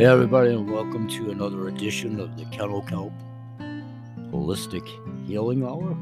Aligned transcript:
Hey, 0.00 0.06
everybody, 0.06 0.48
and 0.48 0.72
welcome 0.72 1.06
to 1.08 1.30
another 1.30 1.68
edition 1.68 2.20
of 2.20 2.34
the 2.38 2.46
Kennel 2.46 2.80
Kelp 2.80 3.12
Holistic 4.32 4.88
Healing 5.26 5.62
Hour. 5.62 5.94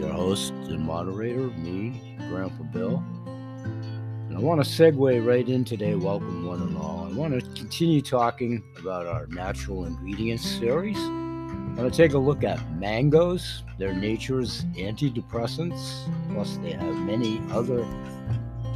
Your 0.00 0.10
host 0.10 0.54
and 0.54 0.80
moderator, 0.80 1.48
me, 1.48 2.16
Grandpa 2.30 2.62
Bill. 2.72 3.04
And 3.26 4.34
I 4.34 4.40
want 4.40 4.64
to 4.64 4.70
segue 4.70 5.26
right 5.26 5.46
in 5.46 5.66
today. 5.66 5.96
Welcome, 5.96 6.46
one 6.46 6.62
and 6.62 6.78
all. 6.78 7.10
I 7.12 7.14
want 7.14 7.38
to 7.38 7.46
continue 7.60 8.00
talking 8.00 8.64
about 8.78 9.04
our 9.04 9.26
natural 9.26 9.84
ingredients 9.84 10.48
series. 10.48 10.96
I'm 10.96 11.76
going 11.76 11.90
to 11.90 11.94
take 11.94 12.14
a 12.14 12.18
look 12.18 12.42
at 12.42 12.58
mangoes, 12.78 13.64
their 13.76 13.92
nature's 13.92 14.64
antidepressants, 14.78 16.08
plus, 16.32 16.56
they 16.62 16.72
have 16.72 16.96
many 17.00 17.38
other 17.50 17.84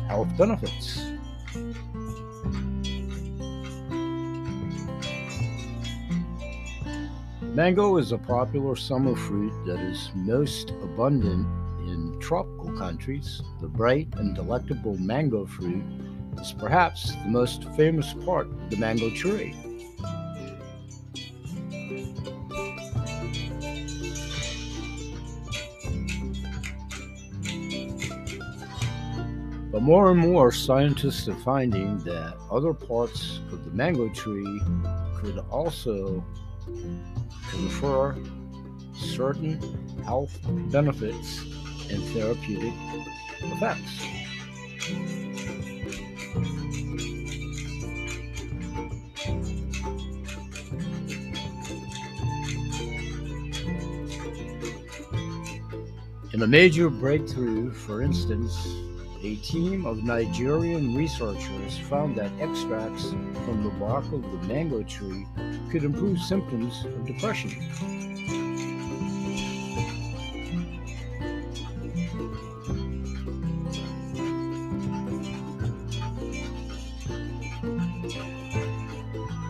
health 0.07 0.29
benefits. 0.37 1.16
Mango 7.57 7.97
is 7.97 8.13
a 8.13 8.19
popular 8.19 8.77
summer 8.77 9.17
fruit 9.17 9.51
that 9.65 9.81
is 9.81 10.11
most 10.15 10.73
abundant 10.83 11.47
in 11.89 12.15
tropical 12.21 12.71
countries. 12.77 13.41
The 13.63 13.67
bright 13.67 14.09
and 14.19 14.35
delectable 14.35 14.99
mango 14.99 15.47
fruit 15.47 15.83
is 16.39 16.53
perhaps 16.53 17.13
the 17.13 17.31
most 17.31 17.65
famous 17.71 18.13
part 18.27 18.49
of 18.49 18.69
the 18.69 18.77
mango 18.77 19.09
tree. 19.09 19.55
But 29.73 29.81
more 29.81 30.11
and 30.11 30.21
more 30.21 30.53
scientists 30.53 31.27
are 31.27 31.35
finding 31.37 31.97
that 32.01 32.37
other 32.51 32.75
parts 32.75 33.41
of 33.51 33.65
the 33.65 33.71
mango 33.71 34.11
tree 34.11 34.61
could 35.15 35.39
also 35.51 36.23
confer 37.51 38.17
certain 38.95 39.61
health 40.05 40.39
benefits 40.71 41.41
and 41.91 42.03
therapeutic 42.09 42.73
effects. 43.41 44.03
In 56.33 56.43
a 56.43 56.47
major 56.47 56.91
breakthrough, 56.91 57.73
for 57.73 58.03
instance, 58.03 58.55
a 59.27 59.35
team 59.37 59.85
of 59.87 60.05
Nigerian 60.05 60.95
researchers 60.95 61.79
found 61.89 62.15
that 62.15 62.31
extracts 62.39 63.11
from 63.45 63.65
the 63.65 63.71
bark 63.71 64.05
of 64.13 64.23
the 64.23 64.47
mango 64.47 64.85
tree 64.85 65.27
could 65.69 65.83
improve 65.83 66.21
symptoms 66.21 66.85
of 66.85 67.05
depression. 67.05 67.51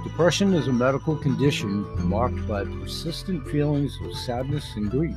Depression 0.05 0.55
is 0.55 0.69
a 0.69 0.73
medical 0.73 1.17
condition 1.17 1.85
marked 2.09 2.49
by 2.49 2.65
persistent 2.65 3.47
feelings 3.49 3.95
of 4.03 4.17
sadness 4.17 4.65
and 4.77 4.91
grief. 4.91 5.17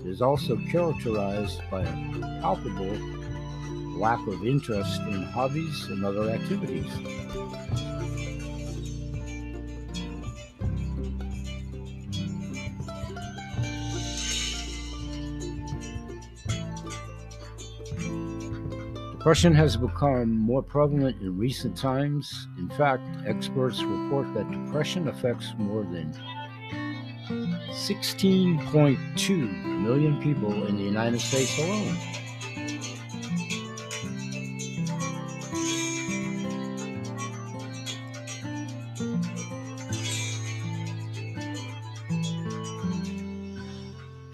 It 0.00 0.06
is 0.06 0.20
also 0.20 0.56
characterized 0.68 1.60
by 1.70 1.82
a 1.82 2.40
palpable 2.40 3.27
lack 3.98 4.26
of 4.26 4.46
interest 4.46 5.00
in 5.02 5.22
hobbies 5.24 5.86
and 5.86 6.04
other 6.04 6.30
activities. 6.30 6.86
Depression 19.12 19.54
has 19.54 19.76
become 19.76 20.38
more 20.38 20.62
prevalent 20.62 21.20
in 21.20 21.36
recent 21.36 21.76
times. 21.76 22.48
In 22.56 22.70
fact, 22.70 23.06
experts 23.26 23.82
report 23.82 24.32
that 24.32 24.50
depression 24.50 25.08
affects 25.08 25.52
more 25.58 25.82
than 25.82 26.14
16.2 27.28 29.82
million 29.82 30.22
people 30.22 30.66
in 30.66 30.78
the 30.78 30.84
United 30.84 31.20
States 31.20 31.58
alone. 31.58 31.98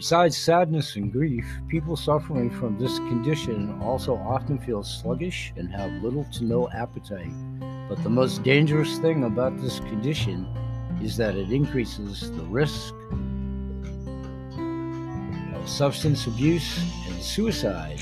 Besides 0.04 0.36
sadness 0.36 0.96
and 0.96 1.10
grief, 1.10 1.46
people 1.66 1.96
suffering 1.96 2.50
from 2.50 2.78
this 2.78 2.98
condition 2.98 3.80
also 3.80 4.16
often 4.16 4.58
feel 4.58 4.82
sluggish 4.82 5.54
and 5.56 5.72
have 5.72 5.90
little 6.02 6.24
to 6.24 6.44
no 6.44 6.68
appetite. 6.68 7.32
But 7.88 8.02
the 8.02 8.10
most 8.10 8.42
dangerous 8.42 8.98
thing 8.98 9.24
about 9.24 9.58
this 9.62 9.80
condition 9.80 10.46
is 11.02 11.16
that 11.16 11.36
it 11.36 11.50
increases 11.50 12.30
the 12.32 12.42
risk 12.42 12.92
of 15.54 15.66
substance 15.66 16.26
abuse 16.26 16.78
and 17.08 17.22
suicide. 17.22 17.98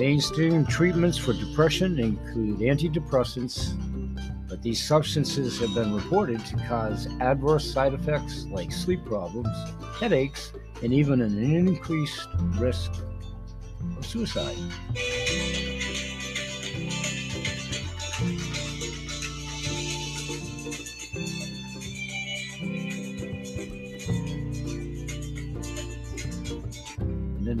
Mainstream 0.00 0.64
treatments 0.64 1.18
for 1.18 1.34
depression 1.34 1.98
include 1.98 2.60
antidepressants, 2.60 3.76
but 4.48 4.62
these 4.62 4.82
substances 4.82 5.60
have 5.60 5.74
been 5.74 5.94
reported 5.94 6.42
to 6.46 6.56
cause 6.66 7.06
adverse 7.20 7.70
side 7.70 7.92
effects 7.92 8.46
like 8.46 8.72
sleep 8.72 9.04
problems, 9.04 9.54
headaches, 10.00 10.54
and 10.82 10.94
even 10.94 11.20
an 11.20 11.38
increased 11.38 12.28
risk 12.58 12.90
of 13.98 14.06
suicide. 14.06 14.56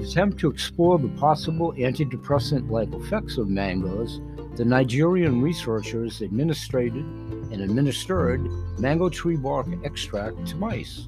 An 0.00 0.06
attempt 0.06 0.38
to 0.38 0.48
explore 0.48 0.98
the 0.98 1.08
possible 1.10 1.74
antidepressant 1.74 2.70
like 2.70 2.92
effects 2.94 3.36
of 3.36 3.48
mangoes, 3.48 4.20
the 4.56 4.64
Nigerian 4.64 5.42
researchers 5.42 6.22
administered 6.22 6.94
and 6.94 7.60
administered 7.60 8.40
mango 8.78 9.10
tree 9.10 9.36
bark 9.36 9.66
extract 9.84 10.46
to 10.46 10.56
mice. 10.56 11.06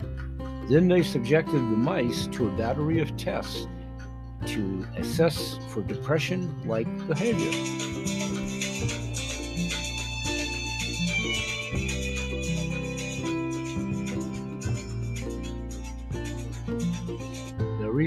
Then 0.68 0.88
they 0.88 1.02
subjected 1.02 1.54
the 1.54 1.58
mice 1.58 2.26
to 2.28 2.48
a 2.48 2.52
battery 2.52 3.00
of 3.00 3.16
tests 3.16 3.66
to 4.46 4.86
assess 4.98 5.58
for 5.68 5.82
depression 5.82 6.54
like 6.66 6.86
behavior. 7.06 7.91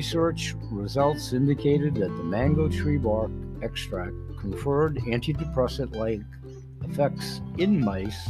Research 0.06 0.54
results 0.70 1.34
indicated 1.34 1.96
that 1.96 2.16
the 2.16 2.24
mango 2.24 2.70
tree 2.70 3.00
bark 3.00 3.32
extract 3.64 4.14
conferred 4.40 4.98
antidepressant 5.08 5.96
like 5.96 6.22
effects 6.88 7.42
in 7.58 7.84
mice. 7.84 8.30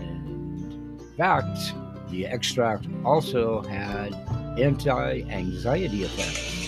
In 0.00 0.98
fact, 1.16 1.72
the 2.10 2.26
extract 2.26 2.88
also 3.04 3.62
had 3.62 4.12
anti 4.58 5.22
anxiety 5.30 6.02
effects. 6.02 6.67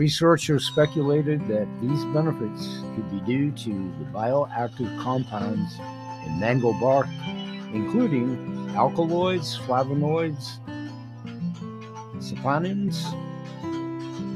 Researchers 0.00 0.64
speculated 0.64 1.46
that 1.46 1.68
these 1.82 2.06
benefits 2.06 2.78
could 2.94 3.10
be 3.10 3.20
due 3.30 3.50
to 3.50 3.68
the 3.98 4.06
bioactive 4.06 4.90
compounds 4.98 5.78
in 6.24 6.40
mango 6.40 6.72
bark, 6.80 7.06
including 7.74 8.70
alkaloids, 8.74 9.58
flavonoids, 9.58 10.58
saponins, 12.18 13.12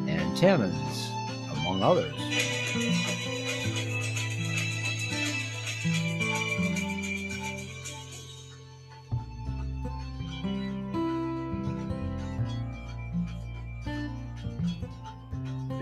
and 0.06 0.37
tannins, 0.37 1.08
among 1.56 1.82
others. 1.82 3.13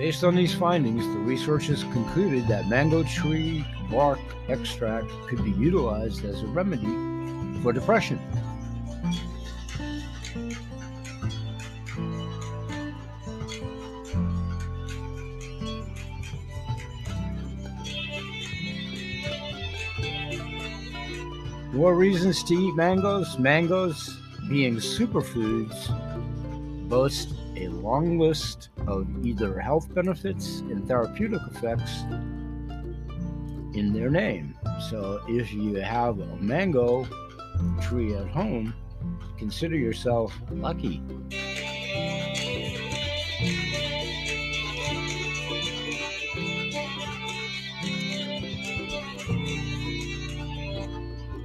Based 0.03 0.25
on 0.25 0.35
these 0.35 0.53
findings, 0.53 1.07
the 1.07 1.21
researchers 1.21 1.85
concluded 1.85 2.49
that 2.49 2.67
mango 2.67 3.05
tree 3.05 3.65
bark 3.89 4.19
extract 4.49 5.09
could 5.29 5.45
be 5.45 5.53
utilized 5.53 6.25
as 6.25 6.43
a 6.43 6.47
remedy 6.47 6.91
for 7.63 7.73
depression. 7.73 8.19
More 21.73 21.95
reasons 21.95 22.43
to 22.43 22.55
eat 22.55 22.75
mangoes. 22.75 23.39
Mangoes, 23.39 24.19
being 24.49 24.79
superfoods, 24.79 26.89
boast 26.89 27.29
a 27.57 27.69
long 27.69 28.19
list 28.19 28.71
of 28.87 29.07
either 29.25 29.59
health 29.59 29.93
benefits 29.95 30.61
and 30.61 30.87
therapeutic 30.87 31.41
effects 31.51 32.03
in 33.75 33.93
their 33.93 34.11
name. 34.11 34.57
So 34.91 35.23
if 35.29 35.53
you 35.53 35.77
have 35.77 36.19
a 36.21 36.37
mango 36.37 37.07
tree 37.81 38.15
at 38.15 38.29
home, 38.29 38.75
consider 39.39 39.77
yourself 39.77 40.39
lucky. 40.51 41.03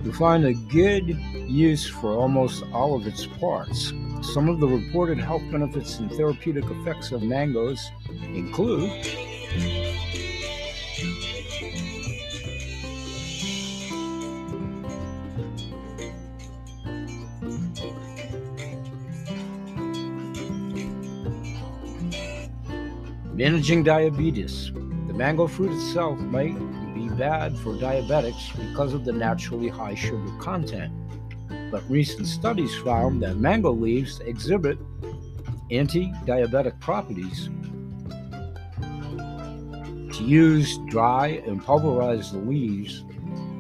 You 0.03 0.13
find 0.13 0.45
a 0.45 0.53
good 0.53 1.09
use 1.49 1.85
for 1.85 2.13
almost 2.13 2.63
all 2.71 2.95
of 2.95 3.05
its 3.07 3.25
parts. 3.25 3.91
Some 4.21 4.49
of 4.49 4.59
the 4.59 4.67
reported 4.67 5.17
health 5.17 5.43
benefits 5.51 5.99
and 5.99 6.11
therapeutic 6.11 6.65
effects 6.65 7.11
of 7.11 7.23
mangoes 7.23 7.91
include 8.33 8.91
managing 23.33 23.83
diabetes. 23.83 24.71
The 25.07 25.13
mango 25.13 25.47
fruit 25.47 25.71
itself 25.71 26.19
might 26.19 26.57
be 26.93 27.07
bad 27.09 27.57
for 27.57 27.73
diabetics 27.73 28.55
because 28.55 28.93
of 28.93 29.05
the 29.05 29.13
naturally 29.13 29.69
high 29.69 29.95
sugar 29.95 30.31
content. 30.39 30.91
But 31.71 31.89
recent 31.89 32.27
studies 32.27 32.73
found 32.79 33.21
that 33.23 33.37
mango 33.37 33.71
leaves 33.71 34.19
exhibit 34.21 34.77
anti 35.71 36.11
diabetic 36.25 36.79
properties. 36.79 37.49
To 40.17 40.23
use 40.23 40.77
dry 40.87 41.41
and 41.45 41.63
pulverize 41.63 42.31
the 42.31 42.39
leaves, 42.39 43.03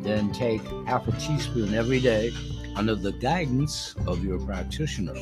then 0.01 0.31
take 0.31 0.61
half 0.85 1.07
a 1.07 1.11
teaspoon 1.13 1.73
every 1.73 1.99
day 1.99 2.31
under 2.75 2.95
the 2.95 3.11
guidance 3.11 3.95
of 4.07 4.23
your 4.23 4.39
practitioner. 4.39 5.13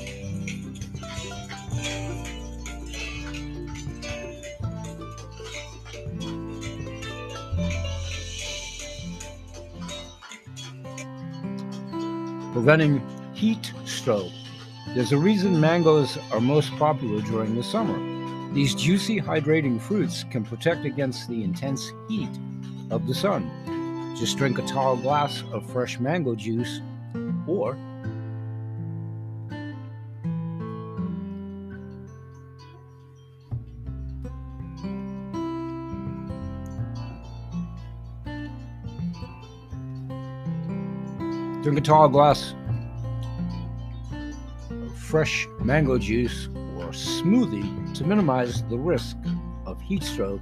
Preventing 12.55 13.05
heat 13.33 13.73
stroke. 13.83 14.31
There's 14.93 15.11
a 15.11 15.17
reason 15.17 15.59
mangoes 15.59 16.17
are 16.31 16.39
most 16.39 16.73
popular 16.77 17.21
during 17.23 17.53
the 17.53 17.61
summer. 17.61 17.99
These 18.53 18.75
juicy, 18.75 19.19
hydrating 19.19 19.77
fruits 19.81 20.23
can 20.31 20.45
protect 20.45 20.85
against 20.85 21.27
the 21.27 21.43
intense 21.43 21.91
heat 22.07 22.29
of 22.91 23.07
the 23.07 23.13
sun. 23.13 23.51
Just 24.17 24.37
drink 24.37 24.57
a 24.57 24.61
tall 24.61 24.95
glass 24.95 25.43
of 25.51 25.69
fresh 25.69 25.99
mango 25.99 26.33
juice 26.33 26.79
or 27.45 27.77
Tall 41.81 42.07
glass 42.09 42.55
of 44.71 44.97
fresh 44.97 45.47
mango 45.59 45.99
juice 45.99 46.47
or 46.77 46.89
smoothie 46.89 47.93
to 47.95 48.03
minimize 48.03 48.63
the 48.63 48.77
risk 48.77 49.17
of 49.65 49.79
heat 49.81 50.01
stroke 50.01 50.41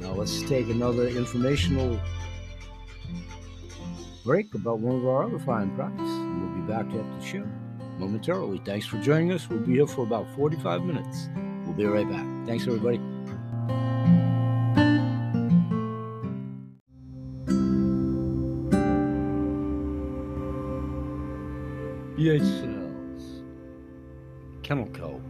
Now 0.00 0.12
let's 0.12 0.42
take 0.42 0.68
another 0.68 1.08
informational 1.08 1.98
break 4.24 4.54
about 4.54 4.78
one 4.78 4.96
of 4.96 5.06
our 5.06 5.24
other 5.24 5.38
fine 5.40 5.74
products. 5.74 6.02
We'll 6.02 6.54
be 6.54 6.62
back 6.62 6.86
after 6.86 7.18
the 7.18 7.24
show 7.24 7.44
momentarily. 7.98 8.60
Thanks 8.64 8.86
for 8.86 8.98
joining 8.98 9.32
us. 9.32 9.48
We'll 9.48 9.60
be 9.60 9.74
here 9.74 9.86
for 9.86 10.02
about 10.02 10.26
45 10.36 10.84
minutes. 10.84 11.28
We'll 11.64 11.74
be 11.74 11.84
right 11.84 12.08
back. 12.08 12.24
Thanks, 12.46 12.66
everybody. 12.66 13.00
Sales, 22.22 23.42
Kennel 24.62 24.88
uh, 24.88 24.96
Kelp, 24.96 25.22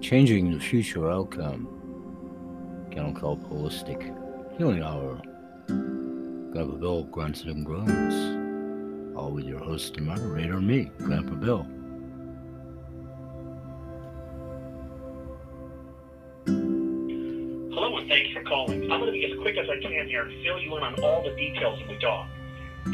Changing 0.01 0.51
the 0.51 0.60
Future 0.60 1.10
Outcome, 1.10 1.67
Kelp 2.91 3.41
Holistic 3.50 4.13
Healing 4.56 4.84
Hour, 4.84 5.20
Grandpa 5.65 6.75
Bill 6.75 7.06
Grunts 7.06 7.41
and 7.41 7.65
Groans, 7.65 9.17
all 9.17 9.32
with 9.32 9.46
your 9.46 9.63
host 9.63 9.98
and 9.98 10.06
moderator, 10.06 10.62
me, 10.62 10.91
Grandpa 11.00 11.34
Bill. 11.34 11.65
Calling. 18.48 18.84
I'm 18.91 19.00
going 19.00 19.06
to 19.06 19.12
be 19.12 19.25
as 19.25 19.38
quick 19.39 19.58
as 19.58 19.67
I 19.70 19.79
can 19.82 20.08
here 20.08 20.24
and 20.24 20.44
fill 20.44 20.60
you 20.60 20.75
in 20.77 20.84
on 20.84 20.96
all 21.03 21.24
the 21.24 21.36
details 21.36 21.79
as 21.82 21.88
we 21.88 21.98
talk. 22.00 22.27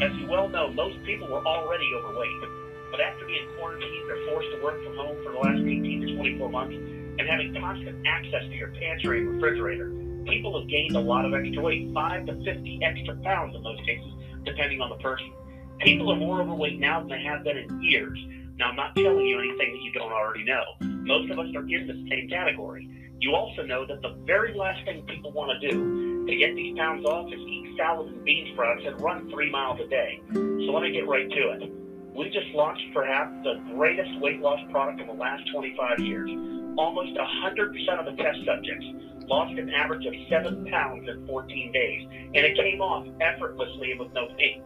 As 0.02 0.12
you 0.18 0.26
well 0.26 0.48
know, 0.48 0.72
most 0.72 1.02
people 1.04 1.28
were 1.28 1.44
already 1.46 1.86
overweight, 1.94 2.50
but 2.90 3.00
after 3.00 3.24
being 3.26 3.46
quarantined 3.56 4.10
or 4.10 4.18
forced 4.26 4.50
to 4.50 4.62
work 4.62 4.82
from 4.84 4.96
home 4.96 5.16
for 5.24 5.32
the 5.32 5.38
last 5.38 5.60
18 5.60 6.00
to 6.06 6.16
24 6.16 6.48
months 6.50 6.74
and 6.74 7.28
having 7.28 7.54
constant 7.54 8.04
access 8.06 8.42
to 8.50 8.54
your 8.54 8.68
pantry 8.68 9.20
and 9.20 9.34
refrigerator, 9.34 9.90
people 10.26 10.58
have 10.58 10.68
gained 10.68 10.96
a 10.96 11.00
lot 11.00 11.24
of 11.24 11.34
extra 11.34 11.62
weight, 11.62 11.92
5 11.94 12.26
to 12.26 12.44
50 12.44 12.80
extra 12.82 13.14
pounds 13.22 13.54
in 13.54 13.62
most 13.62 13.84
cases, 13.86 14.12
depending 14.44 14.80
on 14.80 14.90
the 14.90 14.96
person. 14.96 15.32
People 15.80 16.10
are 16.10 16.16
more 16.16 16.40
overweight 16.40 16.80
now 16.80 17.00
than 17.00 17.08
they 17.08 17.22
have 17.22 17.44
been 17.44 17.58
in 17.58 17.82
years. 17.82 18.18
Now, 18.56 18.70
I'm 18.70 18.76
not 18.76 18.94
telling 18.94 19.26
you 19.26 19.38
anything 19.38 19.72
that 19.72 19.82
you 19.82 19.92
don't 19.92 20.12
already 20.12 20.44
know. 20.44 20.62
Most 20.80 21.30
of 21.30 21.38
us 21.38 21.46
are 21.54 21.66
in 21.66 21.86
the 21.86 22.06
same 22.08 22.28
category. 22.28 22.88
You 23.24 23.34
also 23.34 23.62
know 23.62 23.86
that 23.86 24.02
the 24.02 24.12
very 24.26 24.52
last 24.52 24.84
thing 24.84 25.00
people 25.08 25.32
want 25.32 25.48
to 25.58 25.70
do 25.70 26.26
to 26.26 26.36
get 26.36 26.54
these 26.54 26.76
pounds 26.76 27.06
off 27.06 27.32
is 27.32 27.40
eat 27.40 27.72
salad 27.74 28.12
and 28.12 28.22
bean 28.22 28.52
sprouts 28.52 28.82
and 28.84 29.00
run 29.00 29.30
three 29.30 29.50
miles 29.50 29.80
a 29.80 29.88
day. 29.88 30.20
So 30.34 30.68
let 30.76 30.82
me 30.82 30.92
get 30.92 31.08
right 31.08 31.26
to 31.30 31.42
it. 31.56 31.72
We 32.14 32.28
just 32.28 32.52
launched 32.52 32.84
perhaps 32.92 33.32
the 33.42 33.64
greatest 33.72 34.20
weight 34.20 34.40
loss 34.40 34.60
product 34.70 35.00
in 35.00 35.06
the 35.06 35.14
last 35.14 35.42
25 35.54 36.00
years. 36.00 36.28
Almost 36.76 37.16
100% 37.16 37.98
of 37.98 38.04
the 38.04 38.22
test 38.22 38.44
subjects 38.44 38.84
lost 39.24 39.56
an 39.56 39.70
average 39.70 40.04
of 40.04 40.12
7 40.28 40.66
pounds 40.66 41.08
in 41.08 41.26
14 41.26 41.72
days, 41.72 42.06
and 42.34 42.44
it 42.44 42.58
came 42.58 42.82
off 42.82 43.08
effortlessly 43.22 43.92
and 43.92 44.00
with 44.00 44.12
no 44.12 44.28
pain. 44.36 44.62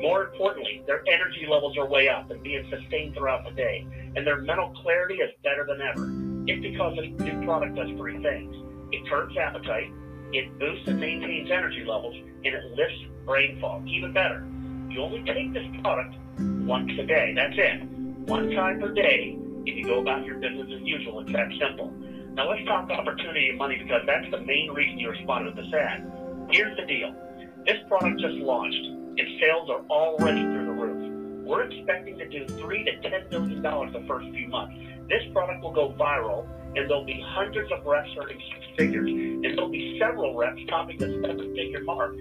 More 0.00 0.22
importantly, 0.30 0.80
their 0.86 1.02
energy 1.08 1.44
levels 1.50 1.76
are 1.76 1.88
way 1.88 2.08
up 2.08 2.30
and 2.30 2.40
being 2.40 2.70
sustained 2.70 3.16
throughout 3.16 3.42
the 3.42 3.50
day, 3.50 3.84
and 4.14 4.24
their 4.24 4.42
mental 4.42 4.72
clarity 4.80 5.16
is 5.16 5.32
better 5.42 5.66
than 5.66 5.80
ever. 5.82 6.25
It's 6.46 6.62
because 6.62 6.96
this 6.96 7.10
new 7.20 7.44
product 7.44 7.74
does 7.74 7.90
three 7.96 8.22
things. 8.22 8.54
It 8.92 9.08
curbs 9.08 9.36
appetite, 9.36 9.90
it 10.32 10.58
boosts 10.58 10.86
and 10.86 11.00
maintains 11.00 11.50
energy 11.50 11.84
levels, 11.84 12.14
and 12.14 12.54
it 12.54 12.64
lifts 12.76 13.02
brain 13.24 13.58
fog. 13.60 13.86
Even 13.88 14.12
better, 14.12 14.46
you 14.88 15.02
only 15.02 15.22
take 15.24 15.52
this 15.52 15.66
product 15.82 16.14
once 16.66 16.90
a 16.98 17.04
day. 17.04 17.32
That's 17.34 17.56
it. 17.56 17.82
One 18.28 18.50
time 18.52 18.80
per 18.80 18.92
day 18.92 19.38
if 19.66 19.76
you 19.76 19.84
go 19.84 20.00
about 20.00 20.24
your 20.24 20.38
business 20.38 20.68
as 20.72 20.82
usual. 20.82 21.20
It's 21.20 21.32
that 21.32 21.48
simple. 21.58 21.90
Now 22.34 22.50
let's 22.50 22.64
talk 22.66 22.90
opportunity 22.90 23.48
and 23.48 23.58
money 23.58 23.78
because 23.82 24.02
that's 24.06 24.30
the 24.30 24.40
main 24.40 24.70
reason 24.72 24.98
you 24.98 25.10
responded 25.10 25.56
to 25.56 25.62
this 25.62 25.72
ad. 25.74 26.06
Here's 26.50 26.76
the 26.76 26.86
deal. 26.86 27.14
This 27.66 27.78
product 27.88 28.20
just 28.20 28.34
launched 28.34 28.86
and 29.18 29.26
sales 29.40 29.68
are 29.70 29.82
already 29.90 30.42
through. 30.42 30.65
We're 31.46 31.62
expecting 31.62 32.18
to 32.18 32.28
do 32.28 32.44
three 32.58 32.82
to 32.82 33.00
ten 33.08 33.30
million 33.30 33.62
dollars 33.62 33.92
the 33.92 34.04
first 34.08 34.26
few 34.34 34.48
months. 34.48 34.74
This 35.08 35.22
product 35.32 35.62
will 35.62 35.72
go 35.72 35.94
viral 35.94 36.44
and 36.74 36.90
there'll 36.90 37.06
be 37.06 37.22
hundreds 37.24 37.70
of 37.70 37.86
reps 37.86 38.10
earning 38.20 38.42
six 38.52 38.66
figures 38.76 39.08
and 39.08 39.44
there'll 39.44 39.70
be 39.70 39.96
several 40.00 40.34
reps 40.34 40.60
topping 40.68 40.98
the 40.98 41.06
seven 41.22 41.54
figure 41.54 41.84
mark. 41.84 42.16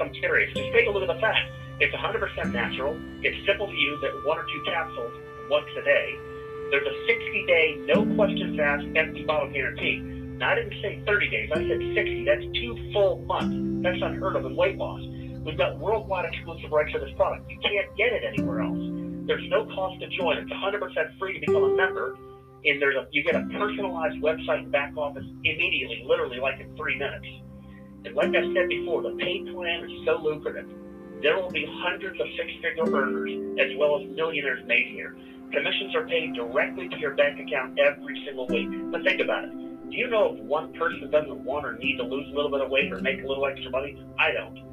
I'm 0.00 0.10
curious. 0.14 0.50
Just 0.56 0.72
take 0.72 0.88
a 0.88 0.90
look 0.90 1.02
at 1.02 1.14
the 1.14 1.20
facts. 1.20 1.52
It's 1.80 1.94
100% 1.94 2.52
natural. 2.52 2.98
It's 3.22 3.36
simple 3.46 3.66
to 3.66 3.76
use 3.76 4.02
at 4.02 4.14
one 4.26 4.38
or 4.38 4.44
two 4.44 4.62
capsules 4.64 5.12
once 5.50 5.68
a 5.78 5.82
day. 5.84 6.16
There's 6.70 6.86
a 6.86 6.96
60 7.06 7.46
day, 7.46 7.76
no 7.92 8.08
questions 8.16 8.58
asked, 8.58 8.86
empty 8.96 9.24
bottle 9.24 9.52
guarantee. 9.52 10.00
Now, 10.40 10.52
I 10.52 10.54
didn't 10.56 10.80
say 10.80 11.02
30 11.06 11.28
days, 11.28 11.50
I 11.52 11.60
said 11.68 11.80
60. 11.94 12.24
That's 12.24 12.44
two 12.56 12.74
full 12.92 13.18
months. 13.26 13.54
That's 13.84 14.00
unheard 14.02 14.36
of 14.36 14.46
in 14.46 14.56
weight 14.56 14.76
loss. 14.76 15.02
We've 15.44 15.58
got 15.58 15.78
worldwide 15.78 16.32
exclusive 16.32 16.70
rights 16.70 16.92
to 16.92 17.00
this 17.00 17.14
product. 17.16 17.50
You 17.50 17.58
can't 17.58 17.96
get 17.96 18.12
it 18.12 18.22
anywhere 18.24 18.60
else. 18.60 18.78
There's 19.26 19.48
no 19.48 19.66
cost 19.66 20.00
to 20.00 20.08
join. 20.08 20.38
It's 20.38 20.50
100% 20.50 21.18
free 21.18 21.34
to 21.34 21.40
become 21.40 21.64
a 21.64 21.76
member. 21.76 22.16
And 22.64 22.80
there's 22.80 22.94
a, 22.94 23.06
you 23.10 23.24
get 23.24 23.34
a 23.34 23.42
personalized 23.58 24.22
website 24.22 24.62
and 24.62 24.72
back 24.72 24.96
office 24.96 25.24
immediately, 25.44 26.04
literally 26.06 26.38
like 26.38 26.60
in 26.60 26.76
three 26.76 26.96
minutes. 26.96 27.26
And 28.04 28.14
like 28.14 28.30
I 28.30 28.42
said 28.54 28.68
before, 28.68 29.02
the 29.02 29.16
pay 29.18 29.42
plan 29.50 29.84
is 29.84 30.06
so 30.06 30.18
lucrative 30.22 30.68
there 31.22 31.38
will 31.38 31.50
be 31.50 31.64
hundreds 31.82 32.20
of 32.20 32.26
six-figure 32.36 32.92
earners 32.92 33.30
as 33.60 33.70
well 33.78 33.96
as 33.96 34.10
millionaires 34.10 34.66
made 34.66 34.88
here. 34.90 35.14
Commissions 35.52 35.94
are 35.94 36.06
paid 36.06 36.34
directly 36.34 36.88
to 36.88 36.98
your 36.98 37.14
bank 37.14 37.38
account 37.38 37.78
every 37.78 38.20
single 38.26 38.46
week. 38.48 38.68
But 38.90 39.04
think 39.04 39.20
about 39.20 39.44
it. 39.44 39.52
Do 39.90 39.96
you 39.96 40.08
know 40.08 40.34
if 40.34 40.42
one 40.42 40.72
person 40.72 41.10
doesn't 41.10 41.44
want 41.44 41.64
or 41.64 41.78
need 41.78 41.96
to 41.98 42.02
lose 42.02 42.26
a 42.32 42.34
little 42.34 42.50
bit 42.50 42.60
of 42.60 42.70
weight 42.70 42.92
or 42.92 42.98
make 43.00 43.22
a 43.22 43.26
little 43.26 43.46
extra 43.46 43.70
money? 43.70 44.02
I 44.18 44.32
don't. 44.32 44.71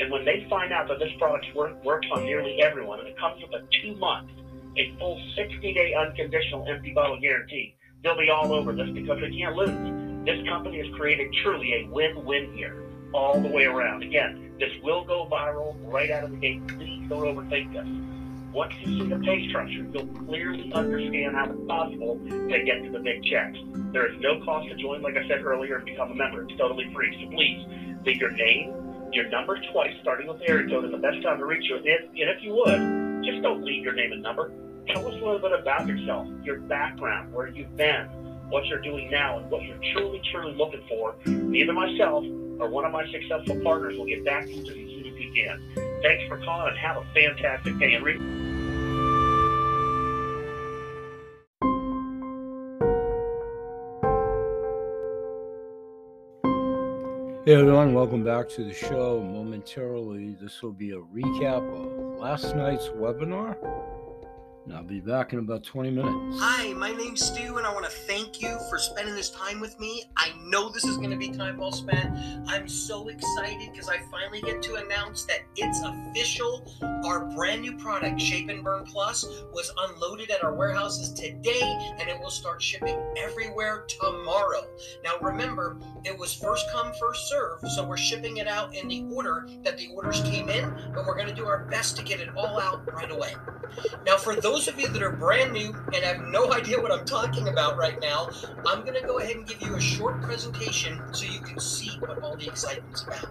And 0.00 0.10
when 0.10 0.24
they 0.24 0.46
find 0.48 0.72
out 0.72 0.88
that 0.88 0.98
this 0.98 1.12
product 1.18 1.44
work, 1.54 1.84
works 1.84 2.06
on 2.10 2.24
nearly 2.24 2.62
everyone, 2.62 3.00
and 3.00 3.08
it 3.08 3.18
comes 3.18 3.42
with 3.42 3.52
a 3.52 3.66
two-month, 3.82 4.30
a 4.78 4.96
full 4.98 5.20
60-day 5.36 5.94
unconditional 5.94 6.66
empty 6.66 6.94
bottle 6.94 7.20
guarantee, 7.20 7.74
they'll 8.02 8.16
be 8.16 8.30
all 8.30 8.52
over 8.52 8.72
this 8.72 8.88
because 8.94 9.20
they 9.20 9.30
can't 9.30 9.54
lose. 9.54 10.24
This 10.24 10.42
company 10.48 10.78
has 10.78 10.86
created 10.96 11.32
truly 11.42 11.84
a 11.84 11.88
win-win 11.90 12.54
here 12.54 12.82
all 13.12 13.40
the 13.40 13.48
way 13.48 13.64
around. 13.64 14.02
Again, 14.02 14.54
this 14.58 14.70
will 14.82 15.04
go 15.04 15.26
viral 15.30 15.76
right 15.92 16.10
out 16.10 16.24
of 16.24 16.30
the 16.30 16.36
gate. 16.36 16.66
Please 16.68 17.06
don't 17.08 17.22
overthink 17.22 17.72
this. 17.72 17.86
Once 18.54 18.72
you 18.80 18.98
see 18.98 19.08
the 19.08 19.18
pay 19.18 19.48
structure, 19.48 19.86
you'll 19.92 20.06
clearly 20.26 20.72
understand 20.72 21.36
how 21.36 21.44
it's 21.44 21.66
possible 21.68 22.18
to 22.28 22.62
get 22.64 22.82
to 22.82 22.90
the 22.90 22.98
big 22.98 23.22
checks. 23.24 23.58
There 23.92 24.10
is 24.10 24.18
no 24.20 24.42
cost 24.44 24.68
to 24.68 24.76
join, 24.76 25.02
like 25.02 25.16
I 25.16 25.28
said 25.28 25.44
earlier, 25.44 25.76
and 25.76 25.84
become 25.84 26.10
a 26.10 26.14
member. 26.14 26.42
It's 26.42 26.56
totally 26.58 26.90
free. 26.92 27.16
So 27.22 27.30
please 27.30 27.66
leave 28.04 28.16
your 28.16 28.32
name, 28.32 28.79
your 29.12 29.28
number 29.28 29.58
twice, 29.72 29.92
starting 30.02 30.26
with 30.28 30.40
code, 30.46 30.84
and 30.84 30.94
the 30.94 30.98
best 30.98 31.22
time 31.22 31.38
to 31.38 31.44
reach 31.44 31.68
you. 31.68 31.76
And 31.76 31.86
if 31.86 32.42
you 32.42 32.54
would, 32.54 33.24
just 33.24 33.42
don't 33.42 33.64
leave 33.64 33.82
your 33.82 33.94
name 33.94 34.12
and 34.12 34.22
number. 34.22 34.52
Tell 34.88 35.06
us 35.06 35.14
a 35.14 35.24
little 35.24 35.38
bit 35.38 35.52
about 35.52 35.86
yourself, 35.86 36.26
your 36.42 36.60
background, 36.60 37.32
where 37.32 37.48
you've 37.48 37.76
been, 37.76 38.06
what 38.48 38.66
you're 38.66 38.80
doing 38.80 39.10
now, 39.10 39.38
and 39.38 39.50
what 39.50 39.62
you're 39.62 39.78
truly, 39.92 40.20
truly 40.32 40.54
looking 40.54 40.82
for. 40.88 41.14
Neither 41.26 41.72
myself 41.72 42.24
or 42.58 42.68
one 42.68 42.84
of 42.84 42.92
my 42.92 43.10
successful 43.10 43.60
partners 43.62 43.96
will 43.96 44.06
get 44.06 44.24
back 44.24 44.46
to 44.46 44.52
you 44.52 44.62
as 44.62 44.68
soon 44.68 45.06
as 45.06 45.12
we 45.12 45.32
can. 45.34 46.00
Thanks 46.02 46.24
for 46.28 46.38
calling 46.44 46.68
and 46.68 46.78
have 46.78 46.96
a 46.96 47.04
fantastic 47.14 47.78
day. 47.78 47.94
And 47.94 48.04
Hey 57.50 57.56
everyone, 57.56 57.94
welcome 57.94 58.22
back 58.22 58.48
to 58.50 58.62
the 58.62 58.72
show. 58.72 59.20
Momentarily, 59.20 60.36
this 60.40 60.62
will 60.62 60.70
be 60.70 60.92
a 60.92 61.00
recap 61.00 61.66
of 61.74 62.16
last 62.20 62.54
night's 62.54 62.86
webinar 62.90 63.56
and 64.70 64.78
I'll 64.78 64.84
be 64.84 65.00
back 65.00 65.32
in 65.32 65.40
about 65.40 65.64
20 65.64 65.90
minutes. 65.90 66.38
Hi, 66.40 66.72
my 66.74 66.92
name's 66.92 67.24
Stu, 67.24 67.56
and 67.56 67.66
I 67.66 67.72
want 67.72 67.86
to 67.86 67.90
thank 67.90 68.40
you 68.40 68.56
for 68.68 68.78
spending 68.78 69.16
this 69.16 69.30
time 69.30 69.58
with 69.58 69.78
me. 69.80 70.04
I 70.16 70.30
know 70.44 70.70
this 70.70 70.84
is 70.84 70.96
going 70.96 71.10
to 71.10 71.16
be 71.16 71.30
time 71.30 71.56
well 71.58 71.72
spent. 71.72 72.16
I'm 72.46 72.68
so 72.68 73.08
excited 73.08 73.70
because 73.72 73.88
I 73.88 73.98
finally 74.12 74.40
get 74.40 74.62
to 74.62 74.76
announce 74.76 75.24
that 75.24 75.40
it's 75.56 75.82
official. 75.82 76.72
Our 77.04 77.26
brand 77.34 77.62
new 77.62 77.76
product, 77.78 78.20
Shape 78.20 78.48
and 78.48 78.62
Burn 78.62 78.84
Plus, 78.84 79.24
was 79.52 79.72
unloaded 79.76 80.30
at 80.30 80.44
our 80.44 80.54
warehouses 80.54 81.12
today, 81.14 81.94
and 81.98 82.08
it 82.08 82.20
will 82.20 82.30
start 82.30 82.62
shipping 82.62 82.96
everywhere 83.18 83.86
tomorrow. 83.88 84.68
Now, 85.02 85.18
remember, 85.20 85.80
it 86.04 86.16
was 86.16 86.32
first 86.32 86.70
come, 86.70 86.92
first 87.00 87.28
serve, 87.28 87.58
so 87.74 87.84
we're 87.84 87.96
shipping 87.96 88.36
it 88.36 88.46
out 88.46 88.72
in 88.76 88.86
the 88.86 89.04
order 89.12 89.48
that 89.64 89.78
the 89.78 89.88
orders 89.96 90.20
came 90.22 90.48
in, 90.48 90.72
but 90.94 91.06
we're 91.06 91.16
going 91.16 91.26
to 91.26 91.34
do 91.34 91.46
our 91.46 91.64
best 91.64 91.96
to 91.96 92.04
get 92.04 92.20
it 92.20 92.28
all 92.36 92.60
out 92.60 92.86
right 92.92 93.10
away. 93.10 93.34
Now, 94.06 94.16
for 94.16 94.34
those 94.34 94.59
those 94.60 94.68
of 94.68 94.78
you 94.78 94.88
that 94.88 95.02
are 95.02 95.12
brand 95.12 95.54
new 95.54 95.74
and 95.94 96.04
have 96.04 96.20
no 96.26 96.52
idea 96.52 96.78
what 96.78 96.92
I'm 96.92 97.06
talking 97.06 97.48
about 97.48 97.78
right 97.78 97.98
now, 97.98 98.28
I'm 98.66 98.82
going 98.82 99.00
to 99.00 99.06
go 99.06 99.18
ahead 99.18 99.36
and 99.36 99.46
give 99.46 99.62
you 99.62 99.74
a 99.74 99.80
short 99.80 100.20
presentation 100.20 101.00
so 101.14 101.24
you 101.24 101.40
can 101.40 101.58
see 101.58 101.96
what 101.98 102.22
all 102.22 102.36
the 102.36 102.46
excitement's 102.46 103.02
about. 103.04 103.24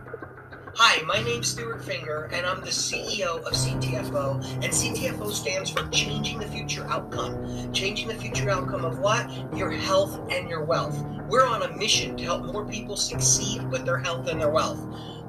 Hi, 0.73 1.03
my 1.03 1.21
name's 1.21 1.49
Stuart 1.49 1.83
Finger, 1.83 2.29
and 2.33 2.47
I'm 2.47 2.61
the 2.61 2.67
CEO 2.67 3.45
of 3.45 3.53
CTFO. 3.53 4.43
And 4.63 4.73
CTFO 4.73 5.31
stands 5.31 5.69
for 5.69 5.87
Changing 5.89 6.39
the 6.39 6.47
Future 6.47 6.85
Outcome. 6.87 7.73
Changing 7.73 8.07
the 8.07 8.15
future 8.15 8.49
outcome 8.49 8.83
of 8.83 8.97
what? 8.97 9.29
Your 9.55 9.69
health 9.69 10.19
and 10.31 10.49
your 10.49 10.63
wealth. 10.63 10.97
We're 11.27 11.45
on 11.45 11.61
a 11.61 11.77
mission 11.77 12.17
to 12.17 12.23
help 12.23 12.45
more 12.45 12.65
people 12.65 12.97
succeed 12.97 13.69
with 13.69 13.85
their 13.85 13.99
health 13.99 14.27
and 14.29 14.41
their 14.41 14.49
wealth. 14.49 14.79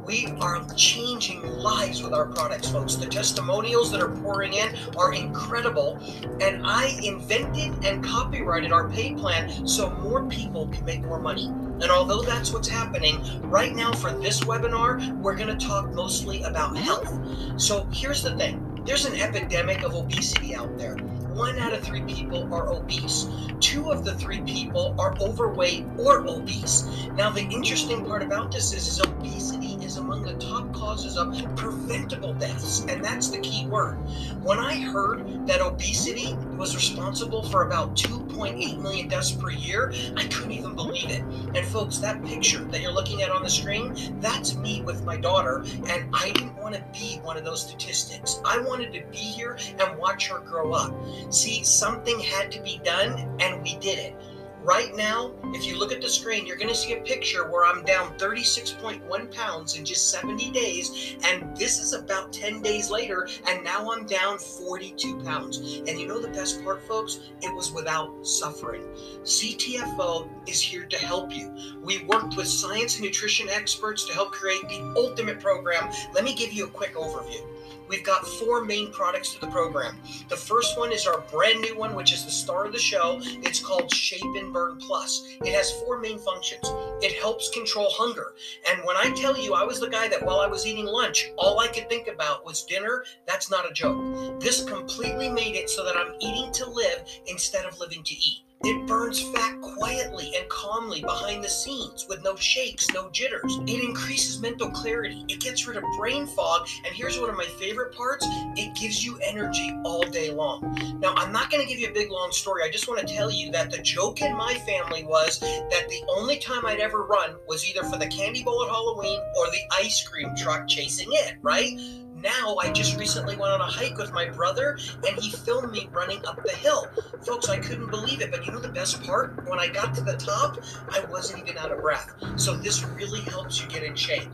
We 0.07 0.27
are 0.41 0.65
changing 0.75 1.43
lives 1.43 2.03
with 2.03 2.13
our 2.13 2.27
products, 2.27 2.69
folks. 2.71 2.97
The 2.97 3.07
testimonials 3.07 3.91
that 3.93 4.01
are 4.01 4.09
pouring 4.09 4.55
in 4.55 4.75
are 4.97 5.13
incredible. 5.13 5.99
And 6.41 6.67
I 6.67 6.99
invented 7.03 7.85
and 7.85 8.03
copyrighted 8.03 8.73
our 8.73 8.89
pay 8.89 9.15
plan 9.15 9.67
so 9.67 9.91
more 9.91 10.25
people 10.27 10.69
can 10.69 10.85
make 10.85 11.03
more 11.03 11.21
money. 11.21 11.47
And 11.47 11.91
although 11.91 12.23
that's 12.23 12.53
what's 12.53 12.69
happening, 12.69 13.23
right 13.43 13.75
now 13.75 13.93
for 13.93 14.13
this 14.13 14.41
webinar, 14.41 15.17
we're 15.21 15.37
going 15.37 15.57
to 15.57 15.67
talk 15.67 15.91
mostly 15.93 16.43
about 16.43 16.77
health. 16.77 17.13
So 17.61 17.87
here's 17.93 18.23
the 18.23 18.37
thing 18.37 18.67
there's 18.85 19.05
an 19.05 19.15
epidemic 19.15 19.83
of 19.83 19.95
obesity 19.95 20.55
out 20.55 20.77
there 20.79 20.97
one 21.41 21.59
out 21.59 21.73
of 21.73 21.83
three 21.83 22.03
people 22.03 22.53
are 22.53 22.69
obese. 22.71 23.27
Two 23.61 23.91
of 23.91 24.05
the 24.05 24.15
three 24.17 24.43
people 24.43 24.95
are 24.99 25.17
overweight 25.23 25.87
or 25.97 26.19
obese. 26.29 26.85
Now, 27.15 27.31
the 27.31 27.41
interesting 27.41 28.05
part 28.05 28.23
about 28.23 28.53
this 28.53 28.75
is, 28.75 28.87
is 28.87 29.01
obesity 29.01 29.83
is 29.83 29.97
among 29.97 30.23
the 30.23 30.35
top 30.35 30.71
causes 30.75 31.17
of 31.17 31.33
preventable 31.57 32.35
deaths, 32.35 32.85
and 32.91 33.03
that's 33.03 33.31
the 33.31 33.39
key 33.39 33.67
word. 33.69 33.95
When 34.43 34.59
I 34.59 34.81
heard 34.81 35.47
that 35.47 35.63
obesity 35.63 36.37
was 36.61 36.75
responsible 36.75 37.43
for 37.43 37.63
about 37.63 37.97
2.8 37.97 38.83
million 38.83 39.09
deaths 39.09 39.33
per 39.33 39.51
year, 39.51 39.95
I 40.15 40.25
couldn't 40.25 40.53
even 40.53 40.75
believe 40.75 41.09
it. 41.09 41.23
And 41.55 41.67
folks, 41.67 41.97
that 41.99 42.23
picture 42.27 42.63
that 42.65 42.83
you're 42.83 42.93
looking 42.93 43.23
at 43.23 43.31
on 43.31 43.43
the 43.43 43.49
screen, 43.49 43.97
that's 44.21 44.57
me 44.57 44.83
with 44.83 45.03
my 45.03 45.17
daughter, 45.17 45.65
and 45.89 46.15
I 46.15 46.33
didn't 46.33 46.55
want 46.57 46.75
to 46.75 46.85
be 46.93 47.19
one 47.23 47.39
of 47.39 47.47
those 47.47 47.63
statistics. 47.63 48.43
I 48.45 48.59
wanted 48.59 48.93
to 48.93 49.03
be 49.11 49.17
here 49.17 49.57
and 49.81 49.99
watch 49.99 50.29
her 50.29 50.41
grow 50.41 50.73
up. 50.73 50.95
See, 51.31 51.65
something 51.65 52.21
had 52.21 52.53
to 52.53 52.61
be 52.61 52.79
done, 52.85 53.19
and 53.41 53.63
we 53.63 53.77
did 53.79 53.99
it. 53.99 54.15
Right 54.63 54.95
now, 54.95 55.33
if 55.55 55.67
you 55.67 55.79
look 55.79 55.91
at 55.91 56.03
the 56.03 56.09
screen, 56.09 56.47
you're 56.47 56.59
going 56.59 56.69
to 56.69 56.75
see 56.75 56.93
a 56.93 57.01
picture 57.01 57.51
where 57.51 57.65
I'm 57.65 57.83
down 57.83 58.17
36.1 58.19 59.35
pounds 59.35 59.79
in 59.79 59.87
just 59.87 60.11
70 60.11 60.51
days. 60.51 61.17
And 61.25 61.57
this 61.57 61.79
is 61.79 61.95
about 61.95 62.31
10 62.31 62.61
days 62.61 62.91
later, 62.91 63.27
and 63.49 63.65
now 63.65 63.91
I'm 63.91 64.05
down 64.05 64.39
42 64.39 65.21
pounds. 65.21 65.81
And 65.87 65.99
you 65.99 66.07
know 66.07 66.21
the 66.21 66.29
best 66.29 66.63
part, 66.63 66.83
folks? 66.87 67.21
It 67.41 67.55
was 67.55 67.73
without 67.73 68.27
suffering. 68.27 68.83
CTFO 69.23 70.29
is 70.47 70.61
here 70.61 70.85
to 70.85 70.99
help 70.99 71.35
you. 71.35 71.55
We 71.83 72.05
worked 72.05 72.37
with 72.37 72.47
science 72.47 72.97
and 72.97 73.05
nutrition 73.07 73.49
experts 73.49 74.05
to 74.07 74.13
help 74.13 74.33
create 74.33 74.69
the 74.69 74.93
ultimate 74.95 75.41
program. 75.41 75.91
Let 76.13 76.25
me 76.25 76.35
give 76.35 76.53
you 76.53 76.67
a 76.67 76.71
quick 76.71 76.97
overview 76.97 77.47
we've 77.91 78.05
got 78.05 78.27
four 78.27 78.65
main 78.65 78.93
products 78.93 79.35
to 79.35 79.41
the 79.41 79.49
program. 79.49 79.99
The 80.29 80.37
first 80.37 80.79
one 80.79 80.93
is 80.93 81.07
our 81.07 81.21
brand 81.23 81.61
new 81.61 81.77
one, 81.77 81.95
which 81.95 82.13
is 82.13 82.25
the 82.25 82.31
star 82.31 82.65
of 82.65 82.73
the 82.73 82.79
show. 82.79 83.19
It's 83.43 83.61
called 83.61 83.93
Shape 83.93 84.23
and 84.23 84.53
Burn 84.53 84.79
Plus. 84.79 85.27
It 85.45 85.53
has 85.53 85.73
four 85.73 85.99
main 85.99 86.19
functions. 86.21 86.63
It 87.03 87.21
helps 87.21 87.51
control 87.51 87.89
hunger. 87.91 88.33
And 88.71 88.81
when 88.85 88.97
I 88.97 89.13
tell 89.17 89.37
you 89.37 89.55
I 89.55 89.65
was 89.65 89.81
the 89.81 89.91
guy 89.91 90.07
that 90.09 90.25
while 90.25 90.39
I 90.39 90.47
was 90.47 90.67
eating 90.67 90.87
lunch, 90.87 91.31
all 91.37 91.59
I 91.59 91.67
could 91.67 91.89
think 91.89 92.07
about 92.07 92.47
was 92.47 92.65
dinner, 92.65 93.05
that's 93.27 93.51
not 93.51 93.69
a 93.69 93.75
joke. 93.75 94.41
This 94.41 94.65
completely 94.65 95.29
made 95.29 95.57
it 95.57 95.69
so 95.69 95.85
that 95.85 95.97
I'm 95.97 96.15
eating 96.21 96.53
to 96.53 96.71
live 96.71 97.03
instead 97.27 97.67
of 97.67 97.79
living 97.81 98.05
to 98.05 98.15
eat. 98.15 98.45
It 98.63 98.87
burns 98.87 99.23
fat 99.23 99.59
quietly 99.63 100.33
and 100.37 100.47
calmly 100.51 101.01
behind 101.01 101.43
the 101.43 101.49
scenes 101.49 102.07
with 102.11 102.23
no 102.23 102.37
shakes, 102.37 102.87
no 102.93 103.09
jitters. 103.09 103.59
It 103.67 103.83
increases 103.83 104.39
mental 104.39 104.71
clarity. 104.71 105.25
It 105.29 105.41
gets 105.41 105.67
rid 105.67 105.79
of 105.79 105.85
brain 105.97 106.27
fog. 106.27 106.69
And 106.85 106.95
here's 106.95 107.19
one 107.19 107.31
of 107.31 107.37
my 107.37 107.47
favorite 107.59 107.95
parts 107.95 108.27
it 108.57 108.75
gives 108.75 109.03
you 109.03 109.19
energy 109.23 109.75
all 109.87 110.03
day 110.03 110.31
long. 110.31 110.77
Now, 111.01 111.15
I'm 111.17 111.33
not 111.33 111.51
going 111.51 111.67
to 111.67 111.69
give 111.69 111.81
you 111.81 111.89
a 111.89 111.95
big 111.95 112.11
long 112.11 112.33
story. 112.33 112.63
I 112.63 112.71
just 112.71 112.87
want 112.87 113.01
to 113.01 113.07
tell 113.07 113.31
you 113.31 113.51
that 113.53 113.71
the 113.71 113.79
joke 113.79 114.21
in 114.21 114.37
my 114.37 114.53
family 114.67 115.05
was 115.05 115.41
that 115.41 115.87
the 115.89 116.03
only 116.19 116.39
time 116.39 116.67
I'd 116.67 116.81
ever 116.81 117.05
run 117.05 117.37
was 117.49 117.67
either 117.67 117.83
for 117.85 117.97
the 117.97 118.09
candy 118.09 118.45
bowl 118.45 118.63
at 118.63 118.69
Halloween 118.69 119.21
or 119.39 119.47
the 119.47 119.63
ice 119.73 120.07
cream 120.07 120.37
truck 120.37 120.69
chasing 120.69 121.09
it, 121.13 121.37
right? 121.41 121.79
Now 122.23 122.57
I 122.57 122.71
just 122.73 122.99
recently 122.99 123.37
went 123.37 123.53
on 123.53 123.61
a 123.61 123.65
hike 123.65 123.97
with 123.97 124.13
my 124.13 124.29
brother 124.29 124.79
and 125.07 125.19
he 125.19 125.31
filmed 125.31 125.73
me 125.73 125.89
running 125.93 126.25
up 126.27 126.43
the 126.45 126.53
hill. 126.53 126.87
Folks, 127.25 127.49
I 127.49 127.59
couldn't 127.59 127.91
believe 127.91 128.21
it, 128.21 128.31
but 128.31 128.47
you 128.47 128.53
know 128.53 128.59
the 128.59 128.69
best 128.69 129.03
part? 129.03 129.47
When 129.49 129.59
I 129.59 129.69
got 129.69 129.95
to 129.95 130.01
the 130.03 130.17
top, 130.17 130.59
I 130.91 131.05
wasn't 131.07 131.43
even 131.43 131.59
out 131.59 131.73
of 131.73 131.81
breath. 131.81 132.13
So 132.37 132.57
this 132.57 132.85
really 132.85 133.21
helps 133.21 133.61
you 133.61 133.69
get 133.69 133.83
in 133.83 133.95
shape. 133.95 134.29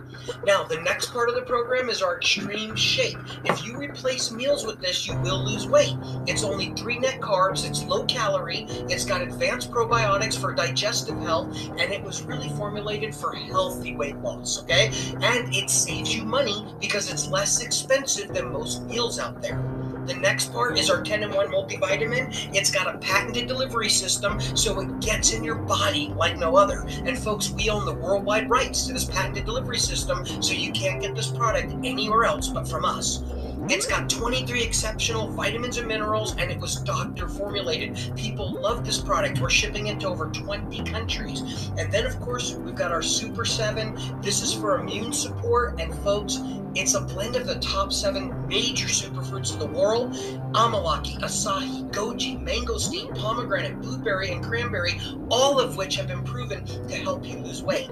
Now, 0.45 0.65
the 0.65 0.81
next 0.81 1.13
part 1.13 1.29
of 1.29 1.35
the 1.35 1.43
program 1.43 1.89
is 1.89 2.03
our 2.03 2.17
extreme 2.17 2.75
shape. 2.75 3.19
If 3.45 3.65
you 3.65 3.77
replace 3.77 4.33
meals 4.33 4.67
with 4.67 4.81
this, 4.81 5.07
you 5.07 5.17
will 5.21 5.45
lose 5.45 5.67
weight. 5.67 5.95
It's 6.27 6.43
only 6.43 6.73
three 6.75 6.99
net 6.99 7.21
carbs, 7.21 7.69
it's 7.69 7.85
low 7.85 8.05
calorie, 8.07 8.67
it's 8.89 9.05
got 9.05 9.23
advanced 9.23 9.71
probiotics 9.71 10.39
for 10.39 10.53
digestive 10.53 11.19
health, 11.19 11.57
and 11.79 11.93
it 11.93 12.03
was 12.03 12.23
really 12.23 12.49
formulated 12.51 13.15
for 13.15 13.35
healthy 13.35 13.95
weight 13.95 14.17
loss, 14.19 14.63
okay? 14.63 14.91
And 15.21 15.55
it 15.55 15.71
saves 15.71 16.15
you 16.15 16.25
money 16.25 16.67
because 16.81 17.11
it's 17.11 17.29
less 17.29 17.63
expensive 17.63 17.76
expensive 17.77 18.33
than 18.33 18.51
most 18.53 18.83
meals 18.85 19.19
out 19.19 19.43
there. 19.43 19.63
The 20.07 20.15
next 20.15 20.51
part 20.53 20.79
is 20.79 20.89
our 20.89 21.03
10 21.03 21.25
in 21.25 21.33
1 21.33 21.49
multivitamin. 21.49 22.55
It's 22.55 22.71
got 22.71 22.95
a 22.95 22.97
patented 22.99 23.47
delivery 23.49 23.91
system, 23.91 24.41
so 24.41 24.81
it 24.81 25.01
gets 25.01 25.33
in 25.35 25.45
your 25.45 25.57
body 25.57 26.15
like 26.17 26.39
no 26.39 26.57
other. 26.57 26.87
And 27.05 27.19
folks, 27.19 27.51
we 27.51 27.69
own 27.69 27.85
the 27.85 27.93
worldwide 27.93 28.49
rights 28.49 28.87
to 28.87 28.95
this 28.95 29.05
patented 29.05 29.45
delivery 29.45 29.79
system, 29.79 30.25
so 30.41 30.55
you 30.55 30.73
can't 30.73 31.03
get 31.03 31.15
this 31.15 31.27
product 31.27 31.75
anywhere 31.85 32.25
else 32.25 32.49
but 32.49 32.67
from 32.67 32.85
us. 32.85 33.23
It's 33.69 33.85
got 33.85 34.09
23 34.09 34.63
exceptional 34.63 35.27
vitamins 35.29 35.77
and 35.77 35.89
minerals, 35.89 36.37
and 36.39 36.53
it 36.53 36.61
was 36.61 36.77
doctor 36.77 37.29
formulated. 37.29 37.99
People 38.15 38.53
love 38.53 38.85
this 38.85 39.01
product. 39.01 39.41
We're 39.41 39.51
shipping 39.51 39.89
it 39.89 39.99
to 40.01 40.09
over 40.09 40.27
20 40.27 40.85
countries. 40.85 41.71
And 41.77 41.93
then, 41.93 42.07
of 42.07 42.21
course, 42.21 42.55
we've 42.55 42.77
got 42.77 42.93
our 42.93 43.03
Super 43.03 43.45
7. 43.45 44.21
This 44.23 44.41
is 44.41 44.53
for 44.53 44.79
immune 44.79 45.13
support. 45.13 45.81
And, 45.81 45.93
folks, 46.05 46.39
it's 46.77 46.95
a 46.95 47.01
blend 47.01 47.35
of 47.35 47.47
the 47.47 47.57
top 47.57 47.93
seven 47.93 48.47
major 48.47 48.87
superfruits 48.87 49.53
of 49.53 49.59
the 49.59 49.67
world 49.67 50.13
amalaki, 50.53 51.19
acai, 51.21 51.91
goji, 51.91 52.41
mangosteen, 52.45 53.19
pomegranate, 53.19 53.81
blueberry, 53.81 54.31
and 54.31 54.45
cranberry, 54.45 55.01
all 55.31 55.59
of 55.59 55.77
which 55.77 55.97
have 55.97 56.07
been 56.07 56.23
proven 56.23 56.65
to 56.65 56.95
help 56.95 57.27
you 57.27 57.39
lose 57.39 57.63
weight. 57.63 57.91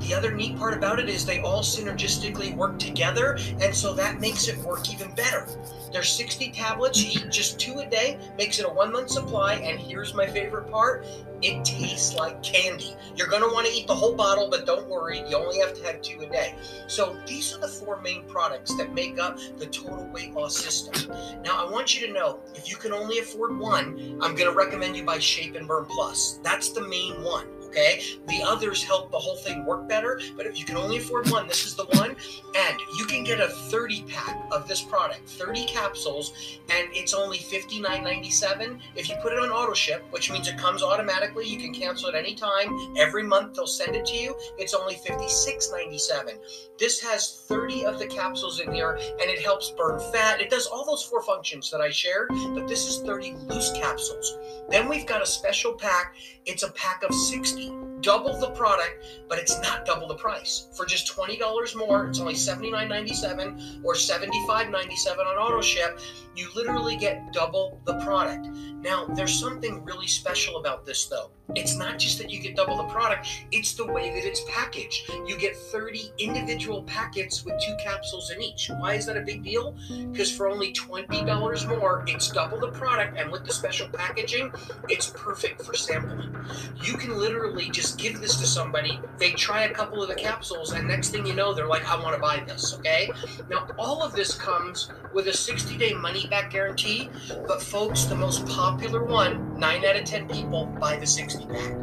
The 0.00 0.14
other 0.14 0.32
neat 0.32 0.58
part 0.58 0.74
about 0.74 0.98
it 0.98 1.08
is 1.08 1.24
they 1.24 1.40
all 1.40 1.62
synergistically 1.62 2.54
work 2.54 2.78
together, 2.78 3.38
and 3.60 3.74
so 3.74 3.94
that 3.94 4.20
makes 4.20 4.48
it 4.48 4.58
work 4.58 4.92
even 4.92 5.14
better. 5.14 5.46
There's 5.92 6.10
60 6.10 6.50
tablets, 6.50 7.02
you 7.02 7.20
eat 7.20 7.30
just 7.30 7.58
two 7.58 7.78
a 7.78 7.86
day, 7.86 8.18
makes 8.36 8.58
it 8.58 8.66
a 8.66 8.68
one 8.68 8.92
month 8.92 9.10
supply, 9.10 9.54
and 9.54 9.78
here's 9.78 10.14
my 10.14 10.26
favorite 10.26 10.70
part 10.70 11.06
it 11.42 11.64
tastes 11.64 12.14
like 12.14 12.42
candy. 12.42 12.96
You're 13.14 13.28
want 13.30 13.66
to 13.66 13.72
eat 13.72 13.86
the 13.86 13.94
whole 13.94 14.14
bottle, 14.14 14.48
but 14.50 14.66
don't 14.66 14.88
worry, 14.88 15.22
you 15.28 15.36
only 15.36 15.58
have 15.58 15.74
to 15.74 15.84
have 15.84 16.00
two 16.00 16.20
a 16.20 16.26
day. 16.26 16.54
So 16.86 17.16
these 17.26 17.54
are 17.54 17.58
the 17.58 17.68
four 17.68 18.00
main 18.00 18.24
products 18.24 18.74
that 18.76 18.94
make 18.94 19.18
up 19.18 19.38
the 19.58 19.66
total 19.66 20.06
weight 20.12 20.32
loss 20.32 20.56
system. 20.56 21.12
Now, 21.42 21.66
I 21.66 21.70
want 21.70 21.98
you 21.98 22.06
to 22.06 22.12
know 22.12 22.40
if 22.54 22.70
you 22.70 22.76
can 22.76 22.92
only 22.92 23.18
afford 23.18 23.58
one, 23.58 24.18
I'm 24.22 24.34
to 24.36 24.52
recommend 24.52 24.96
you 24.96 25.04
buy 25.04 25.18
Shape 25.18 25.56
and 25.56 25.68
Burn 25.68 25.84
Plus. 25.84 26.40
That's 26.42 26.70
the 26.70 26.86
main 26.88 27.22
one 27.22 27.46
okay? 27.76 28.02
The 28.26 28.42
others 28.42 28.82
help 28.82 29.10
the 29.10 29.18
whole 29.18 29.36
thing 29.36 29.64
work 29.64 29.88
better, 29.88 30.20
but 30.36 30.46
if 30.46 30.58
you 30.58 30.64
can 30.64 30.76
only 30.76 30.98
afford 30.98 31.30
one, 31.30 31.46
this 31.46 31.66
is 31.66 31.74
the 31.74 31.84
one. 31.84 32.16
And 32.56 32.80
you 32.98 33.04
can 33.04 33.24
get 33.24 33.40
a 33.40 33.48
30 33.48 34.04
pack 34.08 34.36
of 34.50 34.66
this 34.66 34.82
product, 34.82 35.28
30 35.28 35.66
capsules, 35.66 36.58
and 36.70 36.88
it's 36.92 37.12
only 37.14 37.38
$59.97. 37.38 38.80
If 38.94 39.08
you 39.08 39.16
put 39.22 39.32
it 39.32 39.38
on 39.38 39.50
auto 39.50 39.74
ship, 39.74 40.04
which 40.10 40.30
means 40.30 40.48
it 40.48 40.58
comes 40.58 40.82
automatically, 40.82 41.46
you 41.46 41.58
can 41.58 41.72
cancel 41.72 42.08
at 42.08 42.14
any 42.14 42.34
time. 42.34 42.76
Every 42.96 43.22
month 43.22 43.54
they'll 43.54 43.66
send 43.66 43.94
it 43.94 44.06
to 44.06 44.16
you. 44.16 44.34
It's 44.58 44.74
only 44.74 44.94
$56.97. 44.94 46.38
This 46.78 47.00
has 47.00 47.44
30 47.48 47.84
of 47.86 47.98
the 47.98 48.06
capsules 48.06 48.60
in 48.60 48.72
here 48.72 48.96
and 48.96 49.30
it 49.30 49.42
helps 49.42 49.70
burn 49.70 50.00
fat. 50.12 50.40
It 50.40 50.50
does 50.50 50.66
all 50.66 50.84
those 50.84 51.02
four 51.02 51.22
functions 51.22 51.70
that 51.70 51.80
I 51.80 51.90
shared, 51.90 52.28
but 52.54 52.68
this 52.68 52.86
is 52.86 53.00
30 53.00 53.34
loose 53.48 53.72
capsules. 53.72 54.38
Then 54.68 54.88
we've 54.88 55.06
got 55.06 55.22
a 55.22 55.26
special 55.26 55.72
pack. 55.72 56.14
It's 56.44 56.62
a 56.62 56.70
pack 56.72 57.02
of 57.02 57.14
60 57.14 57.65
double 58.06 58.38
the 58.38 58.50
product, 58.50 59.04
but 59.28 59.36
it's 59.36 59.60
not 59.62 59.84
double 59.84 60.06
the 60.06 60.14
price. 60.14 60.68
For 60.76 60.86
just 60.86 61.12
$20 61.12 61.74
more, 61.74 62.06
it's 62.06 62.20
only 62.20 62.34
$79.97 62.34 63.84
or 63.84 63.94
$75.97 63.94 65.18
on 65.18 65.36
auto 65.36 65.60
ship. 65.60 65.98
You 66.36 66.50
literally 66.54 66.96
get 66.96 67.32
double 67.32 67.80
the 67.86 67.98
product. 68.00 68.48
Now, 68.82 69.06
there's 69.06 69.40
something 69.40 69.82
really 69.84 70.06
special 70.06 70.58
about 70.58 70.84
this 70.84 71.06
though. 71.06 71.30
It's 71.54 71.78
not 71.78 71.98
just 71.98 72.18
that 72.18 72.28
you 72.28 72.40
get 72.40 72.56
double 72.56 72.76
the 72.76 72.84
product, 72.84 73.28
it's 73.52 73.74
the 73.74 73.86
way 73.86 74.10
that 74.10 74.26
it's 74.26 74.42
packaged. 74.50 75.10
You 75.26 75.38
get 75.38 75.56
30 75.56 76.12
individual 76.18 76.82
packets 76.82 77.44
with 77.44 77.54
two 77.64 77.74
capsules 77.82 78.30
in 78.30 78.42
each. 78.42 78.68
Why 78.78 78.94
is 78.94 79.06
that 79.06 79.16
a 79.16 79.20
big 79.20 79.44
deal? 79.44 79.76
Because 80.10 80.30
for 80.30 80.48
only 80.48 80.72
$20 80.72 81.68
more, 81.68 82.04
it's 82.08 82.30
double 82.30 82.58
the 82.58 82.72
product, 82.72 83.16
and 83.16 83.30
with 83.30 83.44
the 83.44 83.52
special 83.52 83.88
packaging, 83.88 84.52
it's 84.88 85.12
perfect 85.16 85.62
for 85.62 85.74
sampling. 85.74 86.34
You 86.82 86.94
can 86.94 87.16
literally 87.16 87.70
just 87.70 87.98
give 87.98 88.20
this 88.20 88.36
to 88.40 88.46
somebody, 88.46 89.00
they 89.18 89.30
try 89.32 89.64
a 89.64 89.72
couple 89.72 90.02
of 90.02 90.08
the 90.08 90.14
capsules, 90.16 90.72
and 90.72 90.86
next 90.88 91.10
thing 91.10 91.24
you 91.24 91.34
know, 91.34 91.54
they're 91.54 91.68
like, 91.68 91.88
I 91.88 92.02
want 92.02 92.16
to 92.16 92.20
buy 92.20 92.42
this, 92.46 92.74
okay? 92.74 93.10
Now, 93.48 93.68
all 93.78 94.02
of 94.02 94.12
this 94.12 94.34
comes 94.34 94.90
with 95.14 95.28
a 95.28 95.32
60 95.32 95.76
day 95.76 95.94
money 95.94 96.25
back 96.28 96.50
guarantee, 96.50 97.08
but 97.46 97.62
folks, 97.62 98.04
the 98.04 98.14
most 98.14 98.46
popular 98.46 99.04
one, 99.04 99.58
9 99.58 99.84
out 99.84 99.96
of 99.96 100.04
10 100.04 100.28
people 100.28 100.66
buy 100.80 100.96
the 100.96 101.06
60 101.06 101.46
pack. 101.46 101.76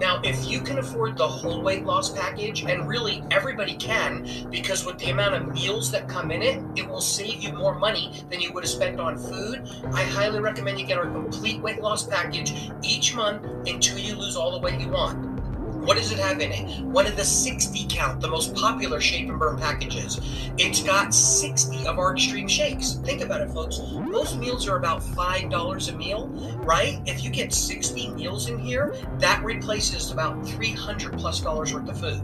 Now, 0.00 0.18
if 0.24 0.48
you 0.48 0.62
can 0.62 0.78
afford 0.78 1.18
the 1.18 1.28
whole 1.28 1.60
weight 1.60 1.84
loss 1.84 2.10
package, 2.10 2.62
and 2.62 2.88
really 2.88 3.22
everybody 3.30 3.74
can, 3.74 4.26
because 4.50 4.86
with 4.86 4.96
the 4.98 5.10
amount 5.10 5.34
of 5.34 5.52
meals 5.52 5.90
that 5.90 6.08
come 6.08 6.30
in 6.30 6.40
it, 6.40 6.62
it 6.74 6.88
will 6.88 7.02
save 7.02 7.42
you 7.42 7.52
more 7.52 7.78
money 7.78 8.24
than 8.30 8.40
you 8.40 8.50
would 8.54 8.64
have 8.64 8.70
spent 8.70 8.98
on 8.98 9.18
food. 9.18 9.68
I 9.92 10.04
highly 10.04 10.40
recommend 10.40 10.80
you 10.80 10.86
get 10.86 10.96
our 10.96 11.10
complete 11.10 11.60
weight 11.60 11.82
loss 11.82 12.06
package 12.06 12.70
each 12.82 13.14
month 13.14 13.44
until 13.68 13.98
you 13.98 14.16
lose 14.16 14.36
all 14.36 14.52
the 14.52 14.58
weight 14.58 14.80
you 14.80 14.88
want. 14.88 15.29
What 15.80 15.96
does 15.96 16.12
it 16.12 16.18
have 16.18 16.40
in 16.40 16.52
it? 16.52 16.84
One 16.84 17.06
of 17.06 17.16
the 17.16 17.24
60 17.24 17.86
count, 17.88 18.20
the 18.20 18.28
most 18.28 18.54
popular 18.54 19.00
shape 19.00 19.30
and 19.30 19.38
burn 19.38 19.56
packages. 19.56 20.20
It's 20.58 20.82
got 20.82 21.14
60 21.14 21.86
of 21.86 21.98
our 21.98 22.12
extreme 22.12 22.48
shakes. 22.48 23.00
Think 23.02 23.22
about 23.22 23.40
it, 23.40 23.50
folks. 23.50 23.80
Most 23.92 24.36
meals 24.38 24.68
are 24.68 24.76
about 24.76 25.00
$5 25.00 25.88
a 25.88 25.96
meal, 25.96 26.28
right? 26.64 27.00
If 27.06 27.24
you 27.24 27.30
get 27.30 27.54
60 27.54 28.10
meals 28.10 28.50
in 28.50 28.58
here, 28.58 28.94
that 29.18 29.42
replaces 29.42 30.10
about 30.10 30.46
300 30.46 31.18
plus 31.18 31.40
dollars 31.40 31.72
worth 31.72 31.88
of 31.88 31.98
food. 31.98 32.20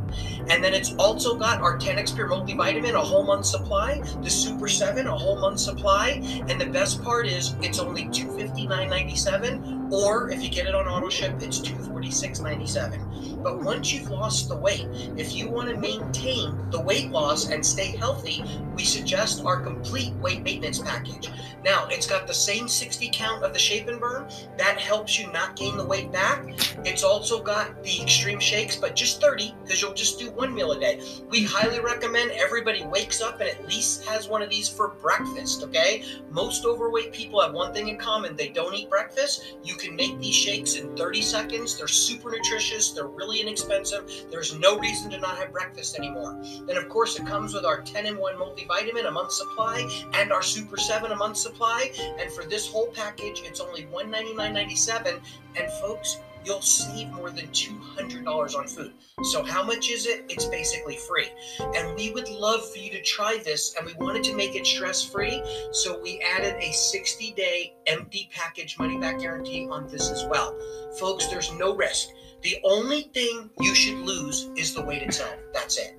And 0.49 0.63
then 0.63 0.75
it's 0.75 0.95
also 0.97 1.35
got 1.37 1.63
our 1.63 1.79
10x 1.79 2.15
Pure 2.15 2.29
multivitamin, 2.29 2.93
a 2.93 3.01
whole 3.01 3.25
month 3.25 3.47
supply, 3.47 4.03
the 4.23 4.31
Super 4.31 4.69
7, 4.69 5.07
a 5.07 5.17
whole 5.17 5.39
month 5.39 5.61
supply. 5.61 6.21
And 6.49 6.61
the 6.61 6.67
best 6.67 7.03
part 7.03 7.27
is 7.27 7.57
it's 7.63 7.79
only 7.79 8.05
$259.97, 8.05 9.86
or 9.91 10.31
if 10.31 10.43
you 10.43 10.51
get 10.51 10.67
it 10.67 10.75
on 10.75 10.87
auto 10.87 11.09
ship, 11.09 11.35
it's 11.41 11.61
$246.97. 11.61 13.43
But 13.43 13.63
once 13.63 13.93
you've 13.93 14.11
lost 14.11 14.49
the 14.49 14.57
weight, 14.57 14.87
if 15.17 15.35
you 15.35 15.49
want 15.49 15.69
to 15.69 15.77
maintain 15.77 16.59
the 16.71 16.81
weight 16.81 17.11
loss 17.11 17.51
and 17.51 17.65
stay 17.65 17.97
healthy, 17.97 18.43
we 18.75 18.85
suggest 18.85 19.45
our 19.45 19.61
complete 19.61 20.13
weight 20.15 20.43
maintenance 20.43 20.79
package. 20.79 21.31
Now, 21.65 21.89
it's 21.91 22.07
got 22.07 22.27
the 22.27 22.35
same 22.35 22.69
60 22.69 23.11
count 23.13 23.43
of 23.43 23.53
the 23.53 23.59
shape 23.59 23.89
and 23.89 23.99
burn. 23.99 24.29
That 24.57 24.79
helps 24.79 25.19
you 25.19 25.31
not 25.33 25.57
gain 25.57 25.77
the 25.77 25.85
weight 25.85 26.13
back. 26.13 26.45
It's 26.85 27.03
also 27.03 27.43
got 27.43 27.83
the 27.83 28.01
extreme 28.03 28.39
shakes, 28.39 28.77
but 28.77 28.95
just 28.95 29.21
30 29.21 29.55
because 29.63 29.83
you'll 29.83 29.95
just 29.95 30.19
do 30.19 30.31
one 30.31 30.55
meal 30.55 30.73
a 30.73 30.81
day. 30.81 31.01
We 31.29 31.45
highly 31.45 31.81
recommend 31.81 32.31
everybody 32.33 32.85
wakes 32.85 33.21
up 33.21 33.41
and 33.41 33.49
at 33.49 33.67
least 33.67 34.05
has 34.07 34.29
one 34.29 34.43
of 34.43 34.51
these 34.51 34.69
for 34.69 34.89
breakfast, 34.89 35.63
okay? 35.65 36.05
Most 36.31 36.65
overweight 36.65 37.13
people 37.13 37.41
have 37.41 37.53
one 37.53 37.73
thing 37.73 37.89
in 37.89 37.97
common 37.97 38.37
they 38.37 38.49
don't 38.49 38.75
eat 38.75 38.91
breakfast. 38.91 39.57
You 39.65 39.76
can 39.77 39.95
make 39.97 40.19
these 40.19 40.35
shakes 40.35 40.75
in 40.75 40.97
30 40.97 41.23
seconds. 41.23 41.77
They're 41.77 41.89
super 41.89 42.31
nutritious, 42.31 42.91
they're 42.91 43.07
really 43.07 43.41
inexpensive. 43.41 44.27
There's 44.31 44.59
no 44.59 44.79
reason 44.79 45.11
to 45.11 45.19
not 45.19 45.39
have 45.39 45.53
breakfast 45.53 45.99
anymore. 45.99 46.41
And 46.43 46.71
of 46.71 46.89
course, 46.89 47.19
it 47.19 47.27
comes 47.27 47.55
with 47.55 47.65
our 47.65 47.83
10 47.83 48.07
in 48.07 48.19
1 48.19 48.35
multivitamin, 48.35 49.07
a 49.07 49.11
month 49.11 49.33
supply, 49.33 49.87
and 50.15 50.33
our 50.33 50.43
Super 50.43 50.77
7, 50.77 51.13
a 51.13 51.17
month 51.17 51.37
supply. 51.37 51.91
And 52.21 52.33
for 52.33 52.45
this 52.45 52.67
whole 52.69 52.89
package, 52.89 53.43
it's 53.45 53.61
only 53.61 53.87
$199.97. 53.93 55.21
And, 55.57 55.73
folks, 55.81 56.19
you'll 56.47 56.63
save 56.63 57.09
more 57.09 57.31
than 57.31 57.47
$200 57.49 58.57
on 58.57 58.67
food. 58.69 58.93
So, 59.25 59.43
how 59.43 59.65
much 59.65 59.91
is 59.91 60.07
it? 60.07 60.25
It's 60.29 60.47
basically 60.47 60.97
free. 60.97 61.29
And 61.75 61.97
we 61.97 62.13
would 62.13 62.29
love 62.29 62.71
for 62.71 62.79
you 62.79 62.91
to 62.93 63.03
try 63.03 63.39
this, 63.45 63.75
and 63.77 63.85
we 63.85 63.95
wanted 63.95 64.23
to 64.25 64.37
make 64.37 64.55
it 64.55 64.67
stress 64.67 65.05
free. 65.05 65.43
So, 65.73 66.01
we 66.01 66.21
added 66.21 66.55
a 66.61 66.73
60 66.73 67.33
day 67.33 67.75
empty 67.87 68.31
package 68.33 68.79
money 68.79 68.99
back 68.99 69.19
guarantee 69.19 69.67
on 69.69 69.89
this 69.89 70.11
as 70.11 70.25
well. 70.27 70.57
Folks, 70.99 71.27
there's 71.27 71.53
no 71.53 71.75
risk. 71.75 72.11
The 72.43 72.59
only 72.63 73.03
thing 73.15 73.51
you 73.59 73.75
should 73.75 73.99
lose 73.99 74.49
is 74.57 74.75
the 74.75 74.83
weight 74.83 75.03
itself. 75.03 75.35
That's 75.53 75.79
it. 75.79 75.99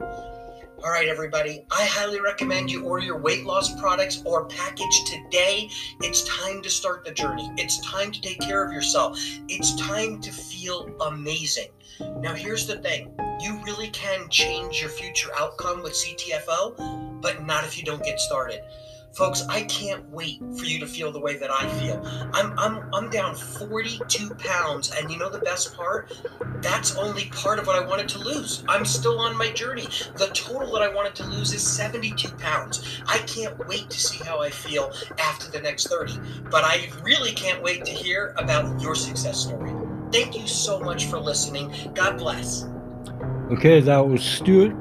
All 0.84 0.92
right, 0.92 1.08
everybody. 1.08 1.66
I 1.72 1.86
highly 1.86 2.20
recommend 2.20 2.70
you 2.70 2.86
order 2.86 3.04
your 3.04 3.18
weight 3.18 3.46
loss 3.46 3.74
products 3.80 4.22
or 4.26 4.46
package 4.46 5.06
today. 5.06 5.72
It's 6.02 6.24
time 6.26 6.62
to 6.62 6.70
start 6.70 7.04
the 7.04 7.12
journey. 7.12 7.50
It's 7.58 7.82
time 7.82 8.12
to 8.12 8.22
take 8.22 8.40
care 8.40 8.64
of 8.64 8.72
yourself. 8.72 9.18
It's 9.50 9.76
time 9.76 10.22
to 10.22 10.32
feel 10.32 10.96
amazing. 11.02 11.70
Now, 12.20 12.36
here's 12.36 12.68
the 12.68 12.78
thing 12.78 13.12
you 13.42 13.60
really 13.64 13.90
can 13.90 14.30
change 14.30 14.80
your 14.80 14.92
future 14.92 15.32
outcome 15.36 15.82
with 15.82 15.94
CTFO, 15.94 17.22
but 17.22 17.44
not 17.44 17.64
if 17.64 17.76
you 17.76 17.84
don't 17.84 18.04
get 18.04 18.20
started. 18.20 18.62
Folks, 19.18 19.48
I 19.50 19.64
can't 19.64 20.08
wait 20.12 20.38
for 20.60 20.66
you 20.66 20.80
to 20.80 20.86
feel 20.86 21.12
the 21.12 21.20
way 21.20 21.38
that 21.38 21.50
I 21.50 21.68
feel. 21.80 22.00
I'm 22.34 22.54
I'm 22.60 22.88
I'm 22.94 23.10
down 23.10 23.34
42 23.34 24.36
pounds, 24.36 24.92
and 24.92 25.10
you 25.10 25.18
know 25.18 25.28
the 25.28 25.40
best 25.40 25.76
part? 25.76 26.16
That's 26.62 26.96
only 26.98 27.26
part 27.32 27.58
of 27.58 27.66
what 27.66 27.76
I 27.76 27.84
wanted 27.84 28.08
to 28.10 28.20
lose. 28.20 28.64
I'm 28.70 28.86
still 28.86 29.18
on 29.18 29.36
my 29.36 29.50
journey. 29.50 29.88
The 30.18 30.30
total 30.36 30.72
that 30.74 30.84
I 30.84 30.94
wanted 30.94 31.16
to 31.16 31.26
lose 31.26 31.52
is 31.52 31.66
72 31.66 32.30
pounds. 32.34 33.02
I 33.08 33.18
can't 33.20 33.58
wait 33.68 33.90
to 33.90 34.00
see 34.00 34.24
how 34.24 34.40
I 34.44 34.52
feel 34.52 34.94
after 35.18 35.50
the 35.50 35.62
next 35.62 35.88
30. 35.88 36.20
But 36.52 36.64
I 36.64 36.88
really 37.02 37.32
can't 37.32 37.64
wait 37.64 37.86
to 37.86 37.92
hear 37.92 38.36
about 38.38 38.80
your 38.80 38.94
success 38.94 39.40
story. 39.40 39.74
Thank 40.12 40.38
you 40.38 40.46
so 40.46 40.80
much 40.80 41.06
for 41.06 41.18
listening. 41.18 41.74
God 41.96 42.20
bless. 42.20 42.66
Okay, 43.52 43.80
that 43.80 44.08
was 44.08 44.22
Stuart, 44.22 44.76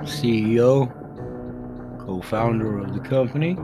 CEO 0.00 1.03
co-founder 2.04 2.78
of 2.78 2.94
the 2.94 3.00
company. 3.00 3.54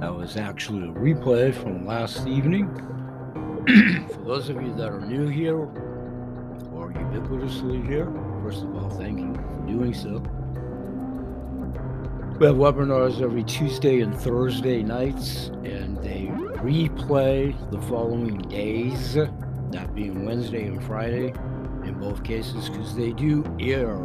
That 0.00 0.14
was 0.14 0.36
actually 0.36 0.88
a 0.88 0.92
replay 0.92 1.52
from 1.54 1.86
last 1.86 2.26
evening. 2.26 2.68
For 4.12 4.20
those 4.24 4.48
of 4.48 4.62
you 4.62 4.74
that 4.74 4.88
are 4.88 5.00
new 5.00 5.26
here 5.26 5.58
or 5.58 6.92
ubiquitously 6.92 7.86
here, 7.86 8.12
first 8.42 8.62
of 8.62 8.74
all, 8.76 8.90
thank 8.90 9.18
you 9.18 9.34
for 9.34 9.66
doing 9.66 9.94
so. 9.94 10.22
We 12.38 12.46
have 12.46 12.56
webinars 12.56 13.20
every 13.20 13.44
Tuesday 13.44 14.00
and 14.00 14.14
Thursday 14.14 14.82
nights, 14.82 15.48
and 15.64 15.98
they 15.98 16.26
replay 16.62 17.54
the 17.70 17.80
following 17.82 18.38
days, 18.38 19.14
that 19.14 19.94
being 19.94 20.24
Wednesday 20.24 20.66
and 20.66 20.82
Friday 20.84 21.32
in 21.84 21.98
both 22.00 22.24
cases, 22.24 22.68
because 22.68 22.96
they 22.96 23.12
do 23.12 23.44
air 23.60 23.96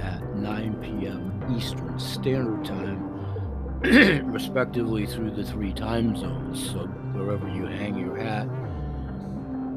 at 0.00 0.36
9 0.36 0.74
p.m. 0.76 1.56
Eastern 1.56 1.98
Standard 1.98 2.64
Time, 2.64 3.82
respectively, 4.32 5.06
through 5.06 5.30
the 5.30 5.44
three 5.44 5.72
time 5.72 6.16
zones. 6.16 6.70
So 6.70 6.86
wherever 7.14 7.48
you 7.48 7.66
hang 7.66 7.98
your 7.98 8.16
hat, 8.16 8.46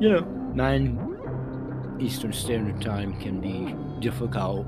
you 0.02 0.10
know, 0.10 0.20
9 0.54 1.98
Eastern 2.00 2.34
Standard 2.34 2.82
Time 2.82 3.20
can 3.20 3.40
be 3.40 3.76
difficult. 4.02 4.68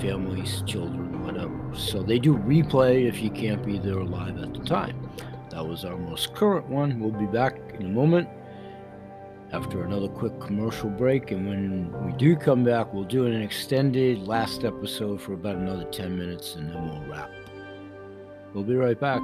Families, 0.00 0.62
children, 0.66 1.24
whatever. 1.24 1.58
So 1.74 2.02
they 2.02 2.18
do 2.18 2.36
replay 2.36 3.08
if 3.08 3.20
you 3.20 3.30
can't 3.30 3.64
be 3.64 3.78
there 3.78 4.02
live 4.04 4.38
at 4.38 4.54
the 4.54 4.60
time. 4.60 5.10
That 5.50 5.66
was 5.66 5.84
our 5.84 5.96
most 5.96 6.32
current 6.34 6.68
one. 6.68 7.00
We'll 7.00 7.10
be 7.10 7.26
back 7.26 7.58
in 7.74 7.86
a 7.86 7.88
moment 7.88 8.28
after 9.52 9.82
another 9.84 10.08
quick 10.08 10.38
commercial 10.40 10.90
break. 10.90 11.30
And 11.30 11.48
when 11.48 12.06
we 12.06 12.12
do 12.12 12.36
come 12.36 12.64
back, 12.64 12.92
we'll 12.92 13.04
do 13.04 13.26
an 13.26 13.40
extended 13.40 14.26
last 14.26 14.64
episode 14.64 15.20
for 15.20 15.34
about 15.34 15.56
another 15.56 15.84
10 15.84 16.16
minutes 16.16 16.54
and 16.54 16.70
then 16.70 16.88
we'll 16.88 17.02
wrap. 17.10 17.30
We'll 18.54 18.64
be 18.64 18.74
right 18.74 18.98
back. 18.98 19.22